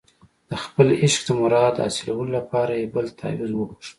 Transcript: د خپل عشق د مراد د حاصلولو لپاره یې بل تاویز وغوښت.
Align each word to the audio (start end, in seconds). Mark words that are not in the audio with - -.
د 0.49 0.51
خپل 0.63 0.87
عشق 1.03 1.21
د 1.25 1.29
مراد 1.41 1.73
د 1.75 1.79
حاصلولو 1.85 2.33
لپاره 2.37 2.73
یې 2.79 2.91
بل 2.93 3.05
تاویز 3.19 3.51
وغوښت. 3.53 3.89